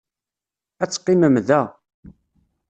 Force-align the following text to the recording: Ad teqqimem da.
Ad 0.83 0.89
teqqimem 0.89 1.35
da. 1.47 1.61